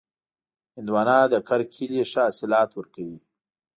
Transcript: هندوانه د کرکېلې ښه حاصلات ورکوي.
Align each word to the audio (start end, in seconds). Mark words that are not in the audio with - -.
هندوانه 0.75 1.17
د 1.33 1.35
کرکېلې 1.47 2.01
ښه 2.11 2.21
حاصلات 2.27 2.69
ورکوي. 2.73 3.19